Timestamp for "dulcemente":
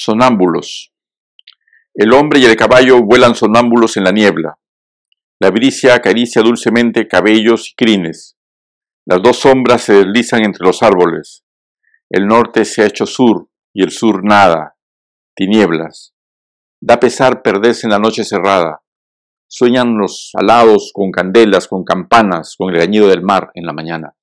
6.42-7.08